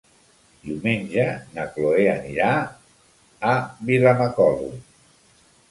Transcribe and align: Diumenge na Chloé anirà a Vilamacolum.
Diumenge 0.61 1.25
na 1.57 1.67
Chloé 1.75 2.07
anirà 2.15 2.49
a 3.53 3.55
Vilamacolum. 3.91 4.83